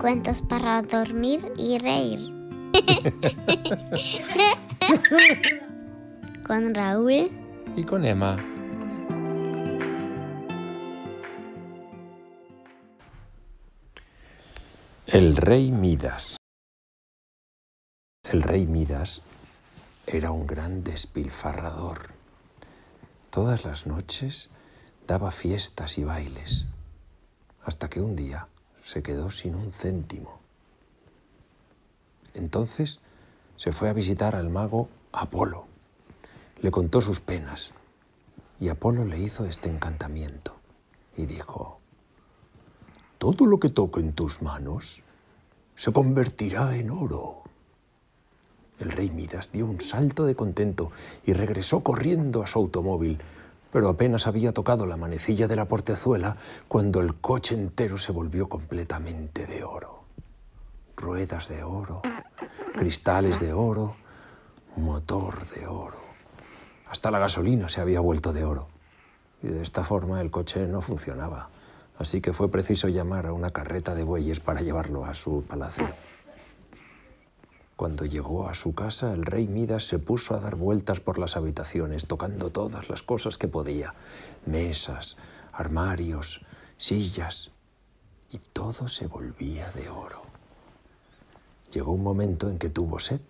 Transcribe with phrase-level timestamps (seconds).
[0.00, 2.20] Cuentos para dormir y reír.
[6.46, 7.32] con Raúl
[7.76, 8.36] y con Emma.
[15.06, 16.36] El rey Midas.
[18.22, 19.22] El rey Midas
[20.06, 22.10] era un gran despilfarrador.
[23.30, 24.48] Todas las noches
[25.08, 26.66] daba fiestas y bailes,
[27.64, 28.46] hasta que un día
[28.88, 30.38] se quedó sin un céntimo.
[32.32, 33.00] Entonces
[33.58, 35.66] se fue a visitar al mago Apolo.
[36.62, 37.72] Le contó sus penas
[38.58, 40.56] y Apolo le hizo este encantamiento
[41.18, 41.80] y dijo,
[43.18, 45.02] todo lo que toque en tus manos
[45.76, 47.42] se convertirá en oro.
[48.80, 50.92] El rey Midas dio un salto de contento
[51.26, 53.18] y regresó corriendo a su automóvil,
[53.72, 56.36] pero apenas había tocado la manecilla de la portezuela
[56.68, 60.04] cuando el coche entero se volvió completamente de oro.
[60.96, 62.02] Ruedas de oro,
[62.74, 63.96] cristales de oro,
[64.76, 65.98] motor de oro.
[66.90, 68.68] Hasta la gasolina se había vuelto de oro.
[69.42, 71.50] Y de esta forma el coche no funcionaba.
[71.98, 75.88] Así que fue preciso llamar a una carreta de bueyes para llevarlo a su palacio.
[77.78, 81.36] Cuando llegó a su casa, el rey Midas se puso a dar vueltas por las
[81.36, 83.94] habitaciones, tocando todas las cosas que podía,
[84.46, 85.16] mesas,
[85.52, 86.40] armarios,
[86.76, 87.52] sillas,
[88.32, 90.22] y todo se volvía de oro.
[91.72, 93.20] Llegó un momento en que tuvo sed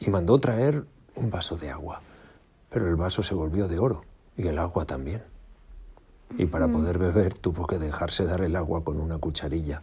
[0.00, 0.84] y mandó traer
[1.14, 2.00] un vaso de agua,
[2.68, 4.02] pero el vaso se volvió de oro
[4.36, 5.22] y el agua también.
[6.36, 9.82] Y para poder beber tuvo que dejarse dar el agua con una cucharilla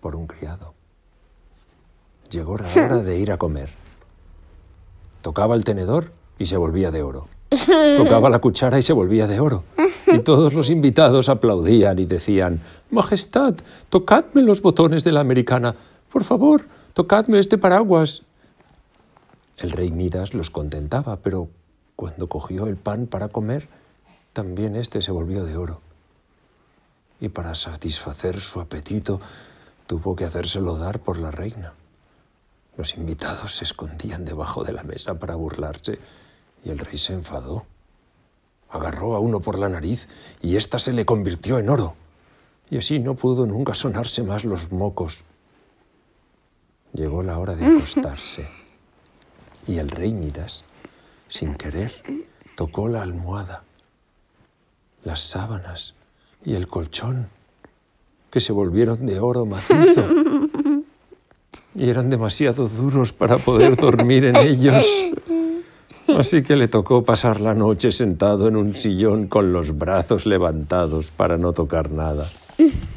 [0.00, 0.79] por un criado.
[2.30, 3.70] Llegó la hora de ir a comer.
[5.20, 7.28] Tocaba el tenedor y se volvía de oro.
[7.96, 9.64] Tocaba la cuchara y se volvía de oro.
[10.06, 13.54] Y todos los invitados aplaudían y decían, Majestad,
[13.88, 15.74] tocadme los botones de la americana.
[16.12, 18.22] Por favor, tocadme este paraguas.
[19.56, 21.48] El rey Midas los contentaba, pero
[21.96, 23.68] cuando cogió el pan para comer,
[24.32, 25.80] también éste se volvió de oro.
[27.20, 29.20] Y para satisfacer su apetito,
[29.86, 31.74] tuvo que hacérselo dar por la reina.
[32.80, 35.98] Los invitados se escondían debajo de la mesa para burlarse
[36.64, 37.66] y el rey se enfadó.
[38.70, 40.08] Agarró a uno por la nariz
[40.40, 41.94] y ésta se le convirtió en oro.
[42.70, 45.18] Y así no pudo nunca sonarse más los mocos.
[46.94, 48.48] Llegó la hora de acostarse
[49.66, 50.64] y el rey Midas,
[51.28, 52.02] sin querer,
[52.56, 53.62] tocó la almohada,
[55.04, 55.96] las sábanas
[56.46, 57.28] y el colchón,
[58.30, 60.08] que se volvieron de oro macizo
[61.80, 64.84] y eran demasiado duros para poder dormir en ellos.
[66.14, 71.10] Así que le tocó pasar la noche sentado en un sillón con los brazos levantados
[71.10, 72.28] para no tocar nada.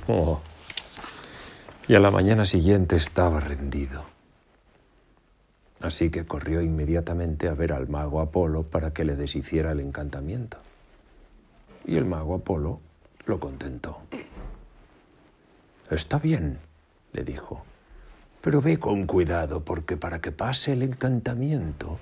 [0.10, 0.42] Oh.
[1.88, 4.04] Y a la mañana siguiente estaba rendido.
[5.80, 10.58] Así que corrió inmediatamente a ver al mago Apolo para que le deshiciera el encantamiento.
[11.86, 12.82] Y el mago Apolo
[13.28, 14.00] lo contentó.
[15.90, 16.60] Está bien,
[17.14, 17.64] le dijo.
[18.44, 21.98] Pero ve con cuidado, porque para que pase el encantamiento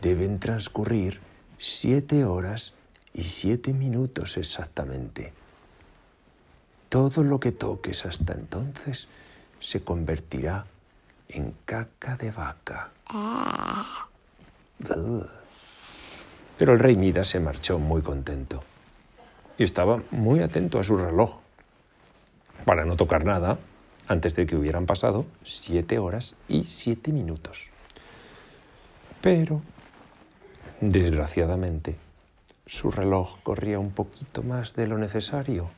[0.00, 1.20] deben transcurrir
[1.58, 2.72] siete horas
[3.12, 5.34] y siete minutos exactamente.
[6.88, 9.08] Todo lo que toques hasta entonces
[9.60, 10.64] se convertirá
[11.28, 12.88] en caca de vaca.
[16.56, 18.64] Pero el rey Midas se marchó muy contento
[19.58, 21.40] y estaba muy atento a su reloj
[22.64, 23.58] para no tocar nada
[24.08, 27.68] antes de que hubieran pasado siete horas y siete minutos.
[29.20, 29.60] Pero,
[30.80, 31.96] desgraciadamente,
[32.66, 35.70] su reloj corría un poquito más de lo necesario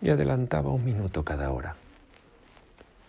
[0.00, 1.76] y adelantaba un minuto cada hora.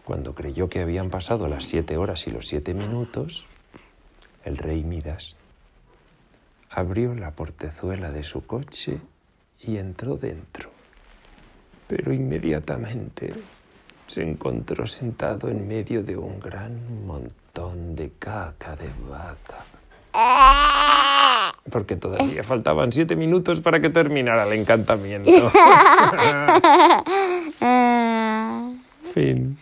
[0.05, 3.45] Cuando creyó que habían pasado las siete horas y los siete minutos,
[4.43, 5.35] el rey Midas
[6.71, 8.99] abrió la portezuela de su coche
[9.59, 10.71] y entró dentro.
[11.88, 13.33] Pero inmediatamente
[14.09, 19.63] se encontró sentado en medio de un gran montón de caca de vaca.
[21.71, 25.51] Porque todavía faltaban siete minutos para que terminara el encantamiento.
[29.13, 29.57] fin.